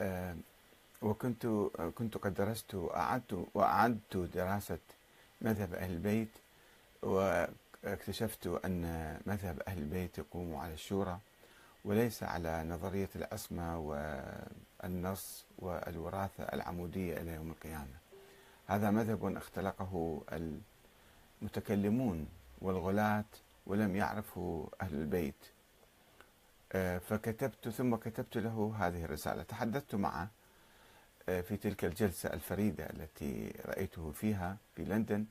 آه، 0.00 0.36
وكنت 1.02 1.46
كنت 1.94 2.16
قد 2.18 2.34
درست 2.34 2.74
وأعدت 2.74 3.46
وأعدت 3.54 4.16
دراسة 4.16 4.78
مذهب 5.42 5.74
أهل 5.74 5.90
البيت 5.90 6.28
واكتشفت 7.02 8.46
أن 8.46 8.82
مذهب 9.26 9.60
أهل 9.68 9.78
البيت 9.78 10.18
يقوم 10.18 10.56
على 10.56 10.74
الشورى 10.74 11.18
وليس 11.84 12.22
على 12.22 12.64
نظرية 12.64 13.08
العصمة 13.16 13.78
والنص 13.78 15.44
والوراثة 15.58 16.44
العمودية 16.44 17.20
إلى 17.20 17.34
يوم 17.34 17.50
القيامة. 17.50 17.98
هذا 18.66 18.90
مذهب 18.90 19.36
اختلقه 19.36 20.22
المتكلمون 21.42 22.28
والغلاة 22.60 23.24
ولم 23.66 23.96
يعرفوا 23.96 24.66
أهل 24.80 24.94
البيت. 24.94 25.57
فكتبت 26.98 27.68
ثم 27.68 27.96
كتبت 27.96 28.36
له 28.38 28.74
هذه 28.78 29.04
الرسالة. 29.04 29.42
تحدثت 29.42 29.94
معه 29.94 30.28
آه، 31.28 31.40
في 31.40 31.56
تلك 31.56 31.84
الجلسة 31.84 32.32
الفريدة 32.32 32.84
التي 32.90 33.52
رأيته 33.64 34.10
فيها 34.10 34.56
في 34.76 34.84
لندن 34.84 35.24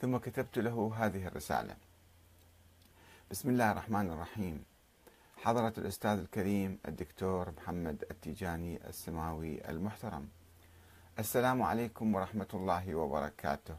ثم 0.00 0.16
كتبت 0.16 0.58
له 0.58 0.92
هذه 0.96 1.26
الرسالة. 1.26 1.76
بسم 3.30 3.50
الله 3.50 3.72
الرحمن 3.72 4.10
الرحيم. 4.10 4.64
حضرة 5.36 5.72
الأستاذ 5.78 6.18
الكريم 6.18 6.78
الدكتور 6.88 7.50
محمد 7.56 8.04
التيجاني 8.10 8.88
السماوي 8.88 9.70
المحترم. 9.70 10.28
السلام 11.18 11.62
عليكم 11.62 12.14
ورحمة 12.14 12.48
الله 12.54 12.94
وبركاته. 12.94 13.76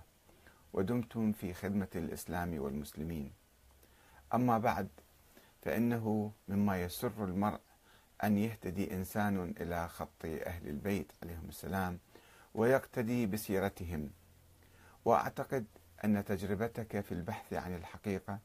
ودمتم 0.73 1.31
في 1.31 1.53
خدمة 1.53 1.87
الإسلام 1.95 2.59
والمسلمين. 2.59 3.31
أما 4.33 4.57
بعد 4.57 4.87
فإنه 5.63 6.31
مما 6.47 6.81
يسر 6.81 7.23
المرء 7.25 7.59
أن 8.23 8.37
يهتدي 8.37 8.93
إنسان 8.93 9.53
إلى 9.61 9.87
خط 9.89 10.25
أهل 10.25 10.67
البيت 10.67 11.11
عليهم 11.23 11.49
السلام 11.49 11.99
ويقتدي 12.53 13.25
بسيرتهم. 13.25 14.09
وأعتقد 15.05 15.65
أن 16.05 16.25
تجربتك 16.25 16.99
في 17.01 17.11
البحث 17.11 17.53
عن 17.53 17.75
الحقيقة 17.75 18.39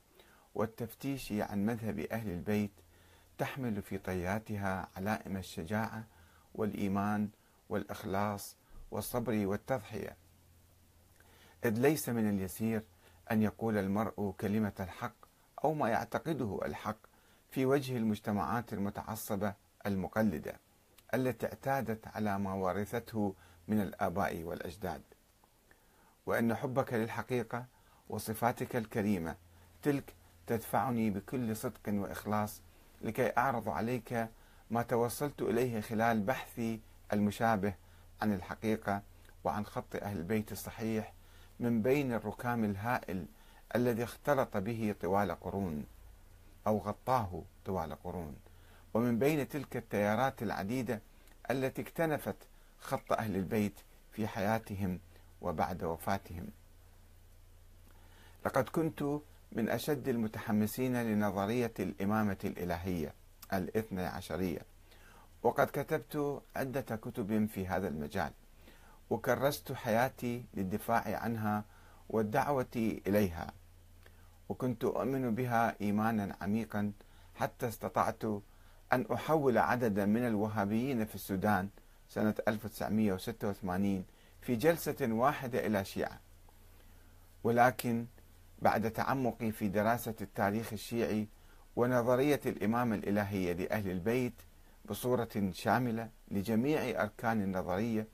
والتفتيش 0.54 1.32
عن 1.32 1.66
مذهب 1.66 1.98
أهل 1.98 2.30
البيت 2.30 2.70
تحمل 3.38 3.82
في 3.82 3.98
طياتها 3.98 4.88
علائم 4.96 5.36
الشجاعة 5.36 6.04
والإيمان 6.54 7.28
والإخلاص 7.68 8.56
والصبر 8.90 9.46
والتضحية. 9.46 10.16
إذ 11.64 11.78
ليس 11.78 12.08
من 12.08 12.28
اليسير 12.28 12.82
أن 13.30 13.42
يقول 13.42 13.78
المرء 13.78 14.34
كلمة 14.40 14.72
الحق 14.80 15.27
أو 15.64 15.74
ما 15.74 15.88
يعتقده 15.88 16.60
الحق 16.64 16.96
في 17.50 17.66
وجه 17.66 17.96
المجتمعات 17.96 18.72
المتعصبة 18.72 19.54
المقلدة 19.86 20.60
التي 21.14 21.46
اعتادت 21.46 22.08
على 22.08 22.38
ما 22.38 22.52
ورثته 22.54 23.34
من 23.68 23.80
الآباء 23.80 24.42
والأجداد. 24.42 25.02
وأن 26.26 26.54
حبك 26.54 26.92
للحقيقة 26.94 27.66
وصفاتك 28.08 28.76
الكريمة 28.76 29.36
تلك 29.82 30.14
تدفعني 30.46 31.10
بكل 31.10 31.56
صدق 31.56 31.80
وإخلاص 31.88 32.60
لكي 33.02 33.32
أعرض 33.38 33.68
عليك 33.68 34.28
ما 34.70 34.82
توصلت 34.82 35.42
إليه 35.42 35.80
خلال 35.80 36.20
بحثي 36.20 36.80
المشابه 37.12 37.74
عن 38.22 38.32
الحقيقة 38.32 39.02
وعن 39.44 39.66
خط 39.66 39.96
أهل 39.96 40.16
البيت 40.18 40.52
الصحيح 40.52 41.12
من 41.60 41.82
بين 41.82 42.12
الركام 42.12 42.64
الهائل 42.64 43.26
الذي 43.76 44.04
اختلط 44.04 44.56
به 44.56 44.94
طوال 45.00 45.40
قرون 45.40 45.86
أو 46.66 46.78
غطاه 46.78 47.42
طوال 47.64 48.02
قرون. 48.02 48.36
ومن 48.94 49.18
بين 49.18 49.48
تلك 49.48 49.76
التيارات 49.76 50.42
العديدة 50.42 51.00
التي 51.50 51.82
اكتنفت 51.82 52.36
خط 52.80 53.12
أهل 53.12 53.36
البيت 53.36 53.74
في 54.12 54.28
حياتهم 54.28 54.98
وبعد 55.40 55.84
وفاتهم. 55.84 56.46
لقد 58.46 58.68
كنت 58.68 59.02
من 59.52 59.68
أشد 59.68 60.08
المتحمسين 60.08 61.02
لنظرية 61.02 61.72
الإمامة 61.80 62.36
الإلهية 62.44 63.14
الاثنى 63.52 64.06
عشرية. 64.06 64.60
وقد 65.42 65.66
كتبت 65.66 66.42
عدة 66.56 66.96
كتب 66.96 67.46
في 67.46 67.66
هذا 67.66 67.88
المجال. 67.88 68.32
وكرست 69.10 69.72
حياتي 69.72 70.44
للدفاع 70.54 71.18
عنها 71.18 71.64
والدعوة 72.08 73.00
إليها. 73.06 73.52
وكنت 74.48 74.84
أؤمن 74.84 75.34
بها 75.34 75.76
إيمانا 75.80 76.36
عميقا 76.40 76.92
حتى 77.34 77.68
استطعت 77.68 78.24
أن 78.92 79.06
أحول 79.12 79.58
عددا 79.58 80.04
من 80.06 80.26
الوهابيين 80.26 81.04
في 81.04 81.14
السودان 81.14 81.68
سنة 82.08 82.34
1986 82.48 84.04
في 84.40 84.56
جلسة 84.56 84.96
واحدة 85.00 85.66
إلى 85.66 85.84
شيعة. 85.84 86.20
ولكن 87.44 88.06
بعد 88.62 88.90
تعمقي 88.90 89.52
في 89.52 89.68
دراسة 89.68 90.14
التاريخ 90.20 90.72
الشيعي 90.72 91.28
ونظرية 91.76 92.40
الإمامة 92.46 92.96
الإلهية 92.96 93.52
لأهل 93.52 93.90
البيت 93.90 94.32
بصورة 94.84 95.50
شاملة 95.52 96.08
لجميع 96.30 97.02
أركان 97.02 97.42
النظرية 97.42 98.06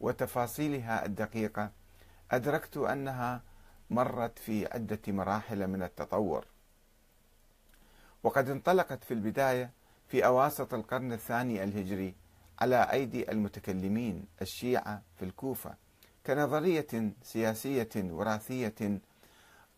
وتفاصيلها 0.00 1.06
الدقيقة 1.06 1.70
أدركت 2.30 2.76
أنها 2.76 3.42
مرت 3.92 4.38
في 4.38 4.66
عدة 4.66 5.00
مراحل 5.08 5.66
من 5.66 5.82
التطور. 5.82 6.44
وقد 8.22 8.48
انطلقت 8.48 9.04
في 9.04 9.14
البداية 9.14 9.70
في 10.08 10.26
أواسط 10.26 10.74
القرن 10.74 11.12
الثاني 11.12 11.64
الهجري 11.64 12.14
على 12.60 12.76
أيدي 12.92 13.30
المتكلمين 13.30 14.26
الشيعة 14.42 15.02
في 15.18 15.24
الكوفة 15.24 15.74
كنظرية 16.26 17.12
سياسية 17.22 17.88
وراثية 17.96 18.98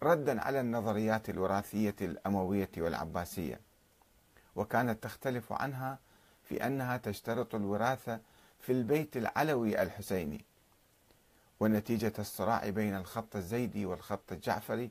ردا 0.02 0.40
على 0.40 0.60
النظريات 0.60 1.28
الوراثية 1.30 1.96
الأموية 2.00 2.70
والعباسية. 2.76 3.60
وكانت 4.56 5.02
تختلف 5.02 5.52
عنها 5.52 5.98
في 6.42 6.66
أنها 6.66 6.96
تشترط 6.96 7.54
الوراثة 7.54 8.20
في 8.60 8.72
البيت 8.72 9.16
العلوي 9.16 9.82
الحسيني. 9.82 10.44
ونتيجة 11.64 12.12
الصراع 12.18 12.68
بين 12.70 12.96
الخط 12.96 13.36
الزيدي 13.36 13.86
والخط 13.86 14.32
الجعفري 14.32 14.90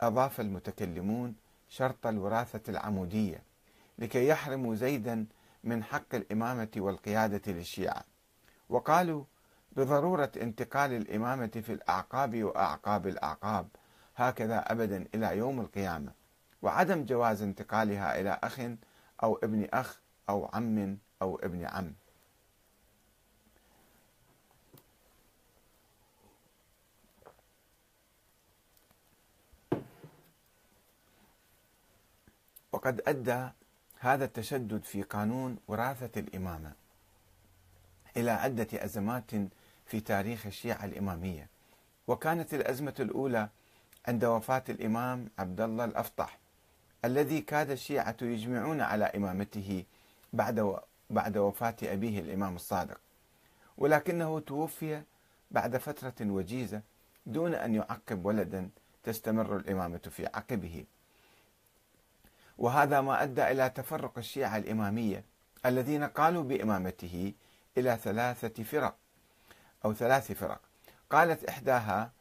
أضاف 0.00 0.40
المتكلمون 0.40 1.34
شرط 1.68 2.06
الوراثة 2.06 2.70
العمودية 2.70 3.42
لكي 3.98 4.28
يحرموا 4.28 4.74
زيدا 4.74 5.26
من 5.64 5.84
حق 5.84 6.14
الإمامة 6.14 6.68
والقيادة 6.76 7.52
للشيعة. 7.52 8.04
وقالوا 8.68 9.24
بضرورة 9.72 10.32
انتقال 10.36 10.92
الإمامة 10.92 11.62
في 11.66 11.72
الأعقاب 11.72 12.42
وأعقاب 12.42 13.06
الأعقاب 13.06 13.68
هكذا 14.16 14.72
أبدا 14.72 15.06
إلى 15.14 15.36
يوم 15.38 15.60
القيامة 15.60 16.12
وعدم 16.62 17.04
جواز 17.04 17.42
انتقالها 17.42 18.20
إلى 18.20 18.38
أخ 18.42 18.60
أو 19.22 19.38
ابن 19.42 19.68
أخ 19.72 20.00
أو 20.28 20.50
عم 20.52 20.98
أو 21.22 21.36
ابن 21.36 21.64
عم. 21.64 21.92
وقد 32.82 33.02
أدى 33.06 33.48
هذا 33.98 34.24
التشدد 34.24 34.84
في 34.84 35.02
قانون 35.02 35.56
وراثة 35.68 36.20
الإمامة 36.20 36.72
إلى 38.16 38.30
عدة 38.30 38.66
أزمات 38.72 39.30
في 39.86 40.00
تاريخ 40.00 40.46
الشيعة 40.46 40.84
الإمامية. 40.84 41.48
وكانت 42.06 42.54
الأزمة 42.54 42.94
الأولى 43.00 43.48
عند 44.08 44.24
وفاة 44.24 44.64
الإمام 44.68 45.28
عبد 45.38 45.60
الله 45.60 45.84
الأفطح 45.84 46.38
الذي 47.04 47.40
كاد 47.40 47.70
الشيعة 47.70 48.16
يجمعون 48.22 48.80
على 48.80 49.04
إمامته 49.04 49.84
بعد 50.32 50.76
بعد 51.10 51.36
وفاة 51.36 51.76
أبيه 51.82 52.20
الإمام 52.20 52.56
الصادق. 52.56 53.00
ولكنه 53.78 54.40
توفي 54.40 55.02
بعد 55.50 55.76
فترة 55.76 56.14
وجيزة 56.20 56.82
دون 57.26 57.54
أن 57.54 57.74
يعقب 57.74 58.24
ولدا 58.24 58.70
تستمر 59.02 59.56
الإمامة 59.56 59.98
في 59.98 60.26
عقبه. 60.26 60.84
وهذا 62.62 63.00
ما 63.00 63.22
أدى 63.22 63.50
إلى 63.50 63.70
تفرق 63.70 64.18
الشيعة 64.18 64.56
الإمامية 64.56 65.24
الذين 65.66 66.04
قالوا 66.04 66.42
بإمامته 66.42 67.32
إلى 67.78 67.98
ثلاثة 68.02 68.62
فرق 68.62 68.96
أو 69.84 69.94
ثلاث 69.94 70.32
فرق. 70.32 70.60
قالت 71.10 71.44
إحداها 71.44 72.12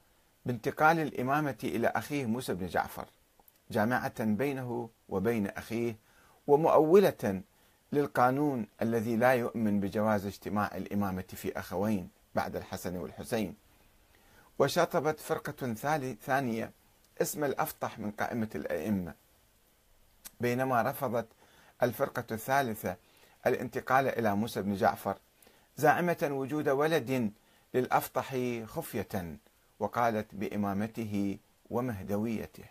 بانتقال 0.45 0.99
الإمامة 0.99 1.57
إلى 1.63 1.87
أخيه 1.87 2.25
موسى 2.25 2.53
بن 2.53 2.67
جعفر 2.67 3.05
جامعة 3.71 4.23
بينه 4.23 4.89
وبين 5.09 5.47
أخيه 5.47 5.95
ومؤولة 6.47 7.41
للقانون 7.91 8.67
الذي 8.81 9.15
لا 9.15 9.33
يؤمن 9.33 9.79
بجواز 9.79 10.25
اجتماع 10.25 10.75
الإمامة 10.75 11.25
في 11.33 11.59
أخوين 11.59 12.09
بعد 12.35 12.55
الحسن 12.55 12.97
والحسين. 12.97 13.55
وشطبت 14.59 15.19
فرقة 15.19 15.73
ثانية 16.21 16.71
اسم 17.21 17.43
الأفطح 17.43 17.99
من 17.99 18.11
قائمة 18.11 18.49
الأئمة 18.55 19.20
بينما 20.41 20.81
رفضت 20.81 21.27
الفرقة 21.83 22.23
الثالثة 22.31 22.95
الانتقال 23.47 24.07
إلى 24.07 24.35
موسى 24.35 24.61
بن 24.61 24.75
جعفر 24.75 25.17
زاعمة 25.77 26.29
وجود 26.31 26.69
ولد 26.69 27.31
للأفطح 27.73 28.35
خفية 28.65 29.37
وقالت 29.79 30.35
بإمامته 30.35 31.37
ومهدويته. 31.69 32.63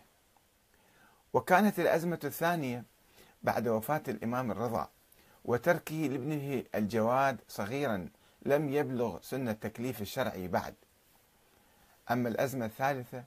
وكانت 1.33 1.79
الأزمة 1.79 2.19
الثانية 2.23 2.83
بعد 3.43 3.67
وفاة 3.67 4.03
الإمام 4.07 4.51
الرضا 4.51 4.89
وتركه 5.45 5.95
لابنه 5.95 6.63
الجواد 6.75 7.41
صغيرا 7.47 8.09
لم 8.45 8.69
يبلغ 8.69 9.21
سن 9.21 9.49
التكليف 9.49 10.01
الشرعي 10.01 10.47
بعد. 10.47 10.75
أما 12.11 12.29
الأزمة 12.29 12.65
الثالثة 12.65 13.23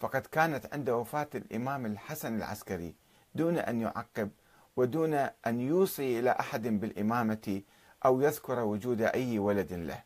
فقد 0.00 0.26
كانت 0.26 0.74
عند 0.74 0.90
وفاة 0.90 1.28
الإمام 1.34 1.86
الحسن 1.86 2.36
العسكري 2.36 2.94
دون 3.34 3.58
أن 3.58 3.80
يعقب 3.80 4.30
ودون 4.76 5.14
أن 5.46 5.60
يوصي 5.60 6.18
إلى 6.18 6.30
أحد 6.30 6.62
بالإمامة 6.68 7.62
أو 8.04 8.20
يذكر 8.20 8.58
وجود 8.58 9.02
أي 9.02 9.38
ولد 9.38 9.72
له. 9.72 10.02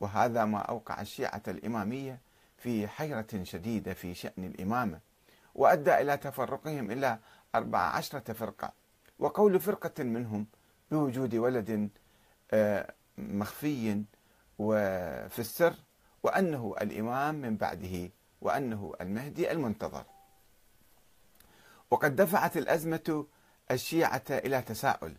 وهذا 0.00 0.44
ما 0.44 0.58
أوقع 0.58 1.00
الشيعة 1.00 1.42
الإمامية 1.48 2.20
في 2.58 2.88
حيرة 2.88 3.42
شديدة 3.42 3.94
في 3.94 4.14
شأن 4.14 4.44
الإمامة 4.44 5.00
وأدى 5.54 6.00
إلى 6.00 6.16
تفرقهم 6.16 6.90
إلى 6.90 7.18
أربع 7.54 7.78
عشرة 7.78 8.32
فرقة. 8.32 8.72
وقول 9.18 9.60
فرقة 9.60 10.04
منهم 10.04 10.46
بوجود 10.90 11.34
ولد 11.34 11.90
آه، 12.50 12.94
مخفي 13.18 14.02
وفي 14.58 15.38
السر 15.38 15.74
وأنه 16.22 16.74
الإمام 16.80 17.34
من 17.34 17.56
بعده 17.56 18.10
وأنه 18.40 18.92
المهدي 19.00 19.50
المنتظر. 19.52 20.04
وقد 21.92 22.16
دفعت 22.16 22.56
الأزمة 22.56 23.26
الشيعة 23.70 24.22
إلى 24.30 24.62
تساؤل. 24.62 25.14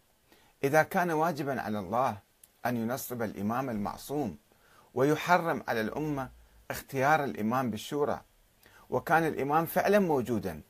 إذا 0.63 0.83
كان 0.83 1.11
واجبا 1.11 1.61
على 1.61 1.79
الله 1.79 2.17
أن 2.65 2.77
ينصب 2.77 3.21
الإمام 3.21 3.69
المعصوم 3.69 4.37
ويحرم 4.93 5.63
على 5.67 5.81
الأمة 5.81 6.29
اختيار 6.71 7.23
الإمام 7.23 7.71
بالشورى 7.71 8.21
وكان 8.89 9.27
الإمام 9.27 9.65
فعلا 9.65 9.99
موجودا 9.99 10.61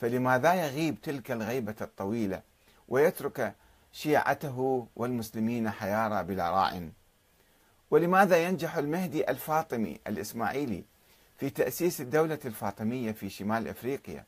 فلماذا 0.00 0.54
يغيب 0.54 1.00
تلك 1.00 1.30
الغيبة 1.30 1.74
الطويلة 1.80 2.42
ويترك 2.88 3.54
شيعته 3.92 4.88
والمسلمين 4.96 5.70
حيارى 5.70 6.24
بلا 6.24 6.50
راع؟ 6.50 6.88
ولماذا 7.90 8.36
ينجح 8.36 8.76
المهدي 8.76 9.30
الفاطمي 9.30 10.00
الإسماعيلي 10.06 10.84
في 11.38 11.50
تأسيس 11.50 12.00
الدولة 12.00 12.40
الفاطمية 12.44 13.12
في 13.12 13.30
شمال 13.30 13.68
أفريقيا 13.68 14.24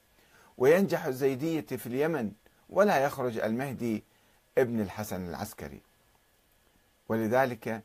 وينجح 0.58 1.04
الزيدية 1.04 1.60
في 1.60 1.86
اليمن 1.86 2.32
ولا 2.70 2.98
يخرج 2.98 3.38
المهدي 3.38 4.04
ابن 4.58 4.80
الحسن 4.80 5.28
العسكري. 5.28 5.80
ولذلك 7.08 7.82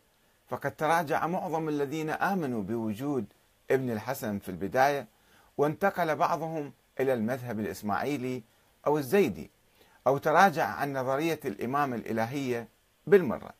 فقد 0.50 0.76
تراجع 0.76 1.28
معظم 1.28 1.70
الذين 1.70 2.10
آمنوا 2.10 2.64
بوجود 2.64 3.26
ابن 3.72 3.92
الحسن 3.92 4.40
في 4.40 4.50
البداية 4.50 5.08
وانتقل 5.58 6.16
بعضهم 6.16 6.74
إلى 7.00 7.14
المذهب 7.14 7.60
الإسماعيلي 7.60 8.44
أو 8.88 8.98
الزيدي 8.98 9.50
أو 10.08 10.18
تراجع 10.18 10.66
عن 10.66 10.94
نظرية 10.94 11.40
الإمام 11.46 11.94
الإلهية 11.94 12.68
بالمرة. 13.08 13.54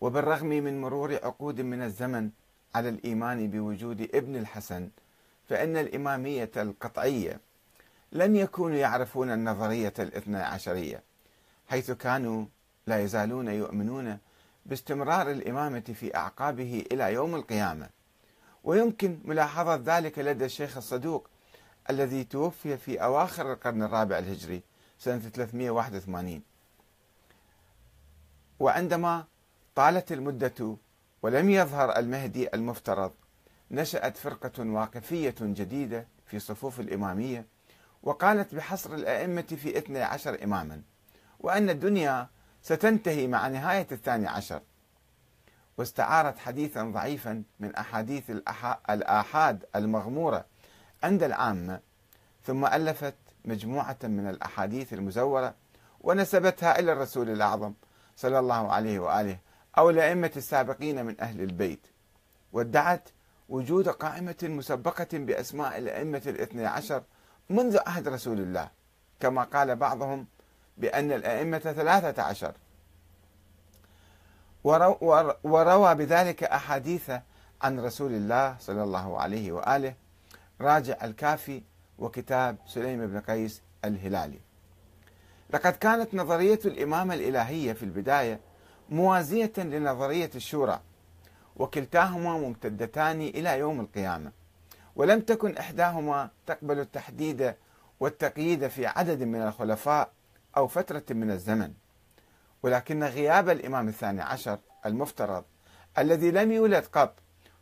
وبالرغم 0.00 0.46
من 0.46 0.80
مرور 0.80 1.14
عقود 1.14 1.60
من 1.60 1.82
الزمن 1.82 2.30
على 2.74 2.88
الإيمان 2.88 3.50
بوجود 3.50 4.00
ابن 4.14 4.36
الحسن 4.36 4.90
فإن 5.50 5.76
الإمامية 5.76 6.50
القطعية 6.56 7.40
لم 8.12 8.36
يكونوا 8.36 8.76
يعرفون 8.76 9.30
النظرية 9.30 9.92
الاثنى 9.98 10.36
عشرية 10.38 11.02
حيث 11.68 11.90
كانوا 11.90 12.46
لا 12.86 13.00
يزالون 13.00 13.48
يؤمنون 13.48 14.18
باستمرار 14.66 15.30
الإمامة 15.30 15.80
في 15.80 16.16
أعقابه 16.16 16.84
إلى 16.92 17.12
يوم 17.12 17.34
القيامة. 17.34 17.88
ويمكن 18.64 19.18
ملاحظة 19.24 19.74
ذلك 19.74 20.18
لدى 20.18 20.44
الشيخ 20.44 20.76
الصدوق 20.76 21.28
الذي 21.90 22.24
توفي 22.24 22.76
في 22.76 23.02
أواخر 23.02 23.52
القرن 23.52 23.82
الرابع 23.82 24.18
الهجري 24.18 24.62
سنة 24.98 25.18
381 25.18 26.42
وعندما 28.60 29.24
طالت 29.74 30.12
المدة 30.12 30.76
ولم 31.22 31.50
يظهر 31.50 31.96
المهدي 31.98 32.48
المفترض 32.54 33.12
نشأت 33.70 34.16
فرقة 34.16 34.64
واقفية 34.70 35.34
جديدة 35.40 36.06
في 36.26 36.38
صفوف 36.38 36.80
الإمامية 36.80 37.46
وقالت 38.02 38.54
بحصر 38.54 38.94
الأئمة 38.94 39.42
في 39.42 39.78
12 39.78 40.44
إماما 40.44 40.82
وأن 41.40 41.70
الدنيا 41.70 42.28
ستنتهي 42.62 43.26
مع 43.26 43.48
نهاية 43.48 43.86
الثاني 43.92 44.28
عشر. 44.28 44.60
واستعارت 45.78 46.38
حديثا 46.38 46.82
ضعيفا 46.84 47.42
من 47.60 47.74
أحاديث 47.74 48.30
الآحاد 48.90 49.64
المغمورة 49.76 50.44
عند 51.02 51.22
العامة 51.22 51.80
ثم 52.44 52.66
ألفت 52.66 53.14
مجموعة 53.44 53.98
من 54.02 54.28
الأحاديث 54.28 54.92
المزورة 54.92 55.54
ونسبتها 56.00 56.78
إلى 56.78 56.92
الرسول 56.92 57.30
الأعظم 57.30 57.72
صلى 58.16 58.38
الله 58.38 58.72
عليه 58.72 58.98
وآله 58.98 59.38
أو 59.78 59.90
الأئمة 59.90 60.30
السابقين 60.36 61.04
من 61.06 61.20
أهل 61.20 61.40
البيت 61.40 61.86
وادعت 62.52 63.08
وجود 63.50 63.88
قائمة 63.88 64.36
مسبقة 64.42 65.08
بأسماء 65.12 65.78
الأئمة 65.78 66.22
الاثني 66.26 66.66
عشر 66.66 67.02
منذ 67.50 67.78
عهد 67.86 68.08
رسول 68.08 68.40
الله 68.40 68.68
كما 69.20 69.42
قال 69.42 69.76
بعضهم 69.76 70.26
بأن 70.78 71.12
الأئمة 71.12 71.58
ثلاثة 71.58 72.22
عشر. 72.22 72.52
وروى 75.44 75.94
بذلك 75.94 76.44
أحاديث 76.44 77.10
عن 77.62 77.80
رسول 77.80 78.12
الله 78.12 78.56
صلى 78.60 78.82
الله 78.82 79.20
عليه 79.20 79.52
وآله 79.52 79.94
راجع 80.60 80.96
الكافي 81.04 81.62
وكتاب 81.98 82.56
سليم 82.66 83.06
بن 83.06 83.20
قيس 83.20 83.62
الهلالي. 83.84 84.40
لقد 85.50 85.72
كانت 85.72 86.14
نظرية 86.14 86.60
الإمامة 86.64 87.14
الإلهية 87.14 87.72
في 87.72 87.82
البداية 87.82 88.40
موازية 88.90 89.52
لنظرية 89.56 90.30
الشورى 90.34 90.80
وكلتاهما 91.60 92.38
ممتدتان 92.38 93.20
إلى 93.20 93.58
يوم 93.58 93.80
القيامة. 93.80 94.32
ولم 94.96 95.20
تكن 95.20 95.56
إحداهما 95.56 96.30
تقبل 96.46 96.78
التحديد 96.80 97.54
والتقييد 98.00 98.68
في 98.68 98.86
عدد 98.86 99.22
من 99.22 99.42
الخلفاء 99.42 100.10
أو 100.56 100.68
فترة 100.68 101.02
من 101.10 101.30
الزمن. 101.30 101.72
ولكن 102.62 103.04
غياب 103.04 103.48
الإمام 103.48 103.88
الثاني 103.88 104.22
عشر 104.22 104.58
المفترض 104.86 105.44
الذي 105.98 106.30
لم 106.30 106.52
يولد 106.52 106.84
قط 106.92 107.14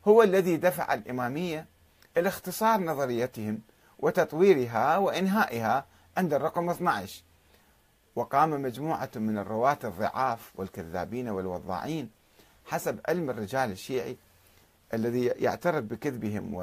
هو 0.08 0.22
الذي 0.22 0.56
دفع 0.56 0.94
الإمامية 0.94 1.66
إلى 2.16 2.28
اختصار 2.28 2.80
نظريتهم 2.80 3.60
وتطويرها 3.98 4.98
وإنهائها 4.98 5.86
عند 6.16 6.34
الرقم 6.34 6.70
12 6.70 7.22
وقام 8.16 8.62
مجموعة 8.62 9.10
من 9.16 9.38
الرواة 9.38 9.78
الضعاف 9.84 10.52
والكذابين 10.54 11.28
والوضاعين 11.28 12.10
حسب 12.68 13.00
علم 13.08 13.30
الرجال 13.30 13.70
الشيعي 13.70 14.16
الذي 14.94 15.26
يعترف 15.26 15.84
بكذبهم 15.84 16.54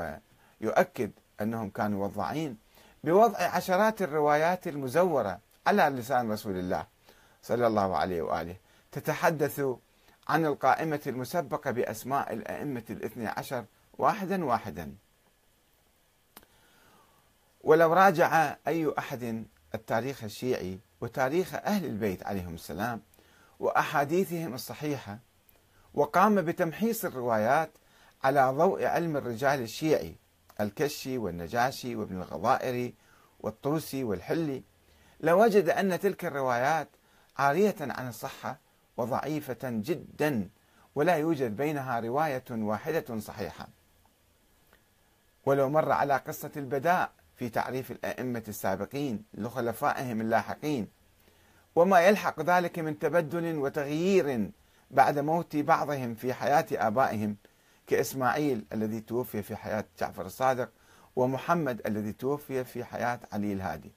ويؤكد 0.61 1.11
أنهم 1.41 1.69
كانوا 1.69 2.05
وضاعين 2.05 2.57
بوضع 3.03 3.37
عشرات 3.37 4.01
الروايات 4.01 4.67
المزورة 4.67 5.39
على 5.67 5.83
لسان 5.83 6.31
رسول 6.31 6.57
الله 6.57 6.85
صلى 7.43 7.67
الله 7.67 7.97
عليه 7.97 8.21
وآله. 8.21 8.55
تتحدث 8.91 9.61
عن 10.27 10.45
القائمة 10.45 11.01
المسبقة 11.07 11.71
بأسماء 11.71 12.33
الأئمة 12.33 12.83
الاثني 12.89 13.27
عشر 13.27 13.65
واحدا 13.97 14.45
واحدا. 14.45 14.95
ولو 17.63 17.93
راجع 17.93 18.55
أي 18.67 18.93
أحد 18.99 19.45
التاريخ 19.75 20.23
الشيعي 20.23 20.79
وتاريخ 21.01 21.53
أهل 21.53 21.85
البيت 21.85 22.25
عليهم 22.25 22.53
السلام 22.53 23.01
وأحاديثهم 23.59 24.53
الصحيحة 24.53 25.19
وقام 25.95 26.41
بتمحيص 26.41 27.05
الروايات 27.05 27.71
على 28.23 28.51
ضوء 28.51 28.85
علم 28.85 29.17
الرجال 29.17 29.61
الشيعي 29.61 30.15
الكشي 30.59 31.17
والنجاشي 31.17 31.95
وابن 31.95 32.15
الغضائري 32.17 32.93
والطوسي 33.39 34.03
والحلي. 34.03 34.63
لوجد 35.19 35.69
أن 35.69 35.99
تلك 35.99 36.25
الروايات 36.25 36.87
عارية 37.37 37.75
عن 37.79 38.07
الصحة 38.07 38.57
وضعيفة 38.97 39.57
جدا 39.63 40.49
ولا 40.95 41.15
يوجد 41.15 41.55
بينها 41.55 41.99
رواية 41.99 42.43
واحدة 42.51 43.19
صحيحة. 43.19 43.67
ولو 45.45 45.69
مر 45.69 45.91
على 45.91 46.17
قصة 46.17 46.51
البداء 46.57 47.11
في 47.35 47.49
تعريف 47.49 47.91
الأئمة 47.91 48.43
السابقين 48.47 49.23
لخلفائهم 49.33 50.21
اللاحقين 50.21 50.87
وما 51.75 51.99
يلحق 51.99 52.41
ذلك 52.41 52.79
من 52.79 52.99
تبدل 52.99 53.55
وتغيير 53.57 54.49
بعد 54.95 55.19
موت 55.19 55.55
بعضهم 55.55 56.15
في 56.15 56.33
حياة 56.33 56.65
آبائهم 56.71 57.35
كإسماعيل 57.87 58.65
الذي 58.73 58.99
توفي 58.99 59.41
في 59.41 59.55
حياة 59.55 59.85
جعفر 59.99 60.25
الصادق 60.25 60.69
ومحمد 61.15 61.81
الذي 61.87 62.11
توفي 62.11 62.63
في 62.63 62.83
حياة 62.83 63.19
علي 63.33 63.53
الهادي. 63.53 63.91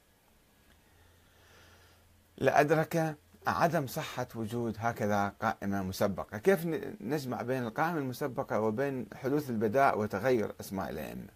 لأدرك 2.39 3.17
عدم 3.47 3.87
صحة 3.87 4.27
وجود 4.35 4.77
هكذا 4.79 5.29
قائمة 5.43 5.83
مسبقة. 5.83 6.39
كيف 6.39 6.67
نجمع 7.01 7.43
بين 7.43 7.63
القائمة 7.63 7.99
المسبقة 7.99 8.61
وبين 8.61 9.07
حدوث 9.15 9.51
البداء 9.51 9.99
وتغير 9.99 10.53
أسماء 10.61 10.91
الأئمة؟ 10.91 11.29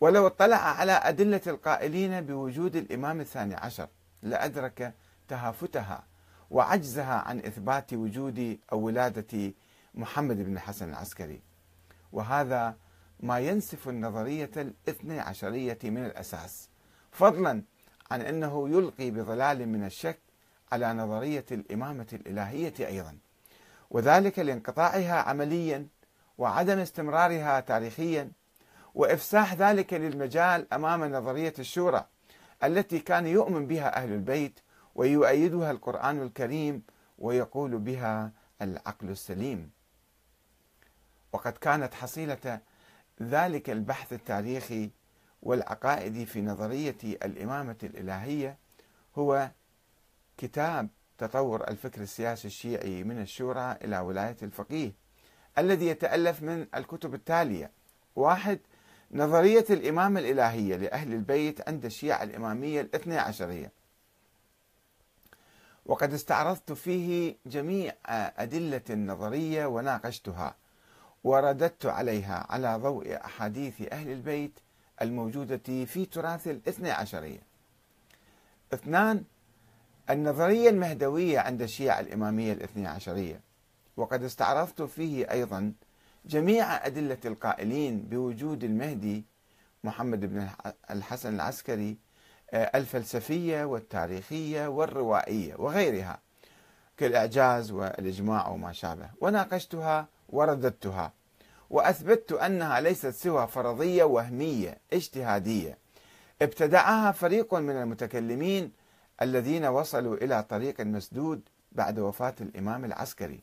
ولو 0.00 0.26
اطلع 0.26 0.56
على 0.56 0.92
أدلة 0.92 1.40
القائلين 1.46 2.20
بوجود 2.20 2.76
الإمام 2.76 3.20
الثاني 3.20 3.54
عشر 3.54 3.88
لأدرك 4.22 4.94
تهافتها 5.28 6.04
وعجزها 6.52 7.14
عن 7.14 7.38
إثبات 7.38 7.92
وجود 7.94 8.58
أو 8.72 8.80
ولادة 8.80 9.52
محمد 9.94 10.36
بن 10.36 10.52
الحسن 10.52 10.88
العسكري. 10.88 11.40
وهذا 12.12 12.76
ما 13.20 13.38
ينسف 13.38 13.88
النظرية 13.88 14.50
الاثني 14.56 15.20
عشرية 15.20 15.78
من 15.84 16.04
الأساس 16.04 16.68
فضلا 17.10 17.62
عن 18.10 18.20
أنه 18.20 18.68
يلقي 18.68 19.10
بظلال 19.10 19.68
من 19.68 19.84
الشك 19.84 20.18
على 20.72 20.92
نظرية 20.92 21.44
الإمامة 21.52 22.06
الإلهية 22.12 22.74
أيضا. 22.80 23.16
وذلك 23.90 24.38
لانقطاعها 24.38 25.14
عمليا 25.14 25.86
وعدم 26.38 26.78
استمرارها 26.78 27.60
تاريخيا 27.60 28.30
وإفساح 28.94 29.54
ذلك 29.54 29.94
للمجال 29.94 30.74
أمام 30.74 31.04
نظرية 31.04 31.54
الشورى 31.58 32.06
التي 32.64 32.98
كان 32.98 33.26
يؤمن 33.26 33.66
بها 33.66 33.96
أهل 33.96 34.12
البيت 34.12 34.60
ويؤيدها 34.94 35.70
القرآن 35.70 36.22
الكريم 36.22 36.82
ويقول 37.18 37.78
بها 37.78 38.32
العقل 38.62 39.10
السليم. 39.10 39.70
وقد 41.32 41.52
كانت 41.52 41.94
حصيلة 41.94 42.60
ذلك 43.22 43.70
البحث 43.70 44.12
التاريخي 44.12 44.90
والعقائدي 45.42 46.26
في 46.26 46.42
نظرية 46.42 46.96
الإمامة 47.04 47.76
الإلهية 47.82 48.56
هو 49.18 49.50
كتاب 50.38 50.88
تطور 51.18 51.68
الفكر 51.68 52.00
السياسي 52.00 52.48
الشيعي 52.48 53.04
من 53.04 53.20
الشورى 53.20 53.76
إلى 53.84 53.98
ولاية 53.98 54.36
الفقيه 54.42 54.92
الذي 55.58 55.86
يتألف 55.86 56.42
من 56.42 56.66
الكتب 56.74 57.14
التالية. 57.14 57.70
واحد 58.16 58.58
نظرية 59.10 59.64
الإمامة 59.70 60.20
الإلهية 60.20 60.76
لأهل 60.76 61.12
البيت 61.12 61.68
عند 61.68 61.84
الشيعة 61.84 62.22
الإمامية 62.22 62.80
الاثنى 62.80 63.18
عشرية. 63.18 63.72
وقد 65.86 66.12
استعرضت 66.12 66.72
فيه 66.72 67.36
جميع 67.46 67.92
أدلة 68.36 68.80
النظرية 68.90 69.66
وناقشتها 69.66 70.56
ورددت 71.24 71.86
عليها 71.86 72.46
على 72.50 72.76
ضوء 72.76 73.16
أحاديث 73.24 73.92
أهل 73.92 74.10
البيت 74.12 74.58
الموجودة 75.02 75.84
في 75.84 76.06
تراث 76.06 76.48
الاثنى 76.48 76.90
عشرية 76.90 77.40
اثنان 78.74 79.24
النظرية 80.10 80.70
المهدوية 80.70 81.38
عند 81.38 81.62
الشيعة 81.62 82.00
الإمامية 82.00 82.52
الاثنى 82.52 82.86
عشرية 82.88 83.40
وقد 83.96 84.24
استعرضت 84.24 84.82
فيه 84.82 85.30
أيضا 85.30 85.72
جميع 86.26 86.86
أدلة 86.86 87.18
القائلين 87.24 88.02
بوجود 88.02 88.64
المهدي 88.64 89.24
محمد 89.84 90.20
بن 90.20 90.48
الحسن 90.90 91.34
العسكري 91.34 91.96
الفلسفية 92.54 93.64
والتاريخية 93.64 94.66
والروائية 94.66 95.54
وغيرها 95.58 96.18
كالإعجاز 96.96 97.70
والإجماع 97.70 98.48
وما 98.48 98.72
شابه. 98.72 99.10
وناقشتها 99.20 100.06
ورددتها 100.28 101.12
وأثبتت 101.70 102.32
أنها 102.32 102.80
ليست 102.80 103.06
سوى 103.06 103.46
فرضية 103.48 104.04
وهمية 104.04 104.78
اجتهادية. 104.92 105.78
ابتدعها 106.42 107.12
فريق 107.12 107.54
من 107.54 107.76
المتكلمين 107.76 108.72
الذين 109.22 109.64
وصلوا 109.64 110.16
إلى 110.16 110.42
طريق 110.42 110.80
مسدود 110.80 111.40
بعد 111.72 111.98
وفاة 111.98 112.34
الإمام 112.40 112.84
العسكري 112.84 113.40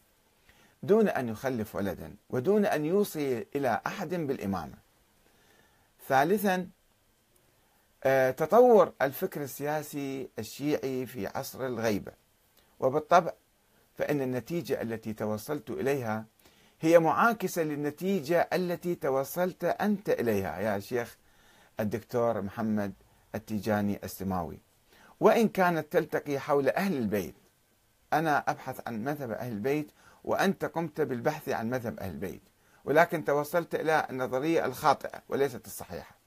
دون 0.84 1.08
أن 1.08 1.30
يخلف 1.30 1.75
ولدا 1.75 2.16
ودون 2.30 2.66
أن 2.66 2.86
يوصي 2.86 3.46
إلى 3.56 3.82
أحد 3.88 4.10
بالإمامة. 4.16 4.74
ثالثا 6.08 6.56
آه، 6.56 6.68
تطور 8.38 8.94
الفكر 9.01 9.41
السياسي 9.41 10.29
الشيعي 10.39 11.06
في 11.06 11.27
عصر 11.27 11.65
الغيبة. 11.65 12.12
وبالطبع 12.79 13.34
فإن 13.96 14.22
النتيجة 14.22 14.82
التي 14.82 15.13
توصلت 15.13 15.70
إليها 15.70 16.25
هي 16.82 17.00
معاكسة 17.00 17.63
للنتيجة 17.63 18.50
التي 18.53 18.96
توصلت 18.96 19.63
أنت 19.63 20.10
إليها 20.10 20.60
يا 20.60 20.79
شيخ 20.79 21.18
الدكتور 21.79 22.41
محمد 22.41 22.94
التيجاني 23.36 24.00
السماوي. 24.03 24.60
وإن 25.20 25.48
كانت 25.48 25.94
تلتقي 25.94 26.39
حول 26.39 26.70
أهل 26.70 26.98
البيت 26.98 27.36
أنا 28.13 28.38
أبحث 28.48 28.88
عن 28.88 29.03
مذهب 29.03 29.32
أهل 29.32 29.51
البيت 29.51 29.91
وأنت 30.24 30.65
قمت 30.65 31.01
بالبحث 31.01 31.50
عن 31.50 31.70
مذهب 31.70 32.00
أهل 32.00 32.12
البيت. 32.12 32.41
ولكن 32.86 33.25
توصلت 33.25 33.75
إلى 33.75 34.08
النظرية 34.10 34.65
الخاطئة 34.65 35.22
وليست 35.29 35.65
الصحيحة. 35.65 36.19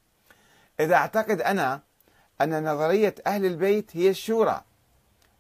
إذا 0.81 0.95
أعتقد 0.95 1.41
أنا 1.41 1.81
أن 2.41 2.73
نظرية 2.73 3.15
أهل 3.27 3.47
البيت 3.47 3.97
هي 3.97 4.11
الشورى 4.11 4.65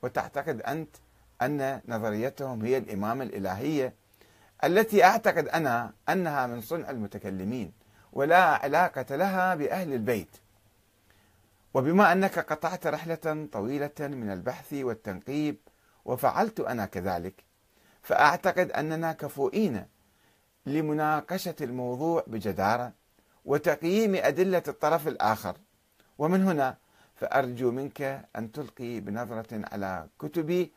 وتعتقد 0.02 0.60
أنت 0.60 0.96
أن 1.42 1.80
نظريتهم 1.88 2.64
هي 2.64 2.78
الإمامة 2.78 3.24
الإلهية 3.24 3.94
التي 4.64 5.04
أعتقد 5.04 5.48
أنا 5.48 5.92
أنها 6.08 6.46
من 6.46 6.60
صنع 6.60 6.90
المتكلمين 6.90 7.72
ولا 8.12 8.44
علاقة 8.44 9.16
لها 9.16 9.54
بأهل 9.54 9.92
البيت. 9.92 10.36
وبما 11.74 12.12
أنك 12.12 12.38
قطعت 12.38 12.86
رحلة 12.86 13.48
طويلة 13.52 13.90
من 14.00 14.30
البحث 14.30 14.72
والتنقيب 14.72 15.56
وفعلت 16.04 16.60
أنا 16.60 16.86
كذلك 16.86 17.44
فأعتقد 18.02 18.70
أننا 18.70 19.12
كفؤين 19.12 19.86
لمناقشة 20.66 21.54
الموضوع 21.60 22.24
بجدارة. 22.26 22.92
وتقييم 23.44 24.14
أدلة 24.14 24.62
الطرف 24.68 25.08
الآخر. 25.08 25.56
ومن 26.18 26.44
هنا 26.44 26.76
فأرجو 27.16 27.70
منك 27.70 28.28
أن 28.36 28.52
تلقي 28.52 29.00
بنظرة 29.00 29.62
على 29.72 30.06
كتبي 30.18 30.72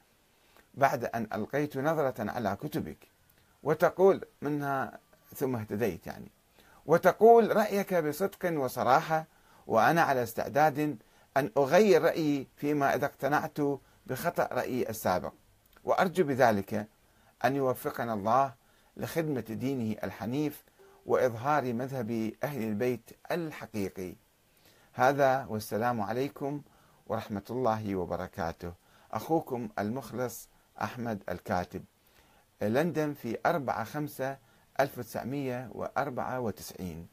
بعد 0.73 1.05
أن 1.05 1.27
ألقيت 1.33 1.77
نظرة 1.77 2.31
على 2.31 2.57
كتبك. 2.61 2.97
وتقول 3.63 4.25
منها 4.41 4.99
ثم 5.35 5.55
اهتديت 5.55 6.07
يعني. 6.07 6.31
وتقول 6.85 7.55
رأيك 7.55 7.93
بصدق 7.93 8.59
وصراحة 8.59 9.25
وأنا 9.67 10.01
على 10.01 10.23
استعداد 10.23 10.97
أن 11.37 11.51
أغير 11.57 12.01
رأيي 12.01 12.47
فيما 12.55 12.95
إذا 12.95 13.05
اقتنعت 13.05 13.57
بخطأ 14.05 14.49
رأيي 14.51 14.89
السابق. 14.89 15.33
وأرجو 15.83 16.23
بذلك 16.23 16.87
أن 17.45 17.55
يوفقنا 17.55 18.13
الله 18.13 18.53
لخدمة 18.97 19.41
دينه 19.41 19.95
الحنيف 20.03 20.63
وإظهار 21.05 21.73
مذهب 21.73 22.31
أهل 22.43 22.63
البيت 22.63 23.09
الحقيقي. 23.31 24.15
هذا 24.93 25.45
والسلام 25.49 26.01
عليكم 26.01 26.61
ورحمة 27.07 27.43
الله 27.49 27.95
وبركاته. 27.95 28.73
أخوكم 29.11 29.69
المخلص 29.79 30.49
أحمد 30.81 31.23
الكاتب. 31.29 31.83
لندن 32.61 33.13
في 33.13 33.37
4 33.45 33.83
5 33.83 34.37
1994 34.79 37.07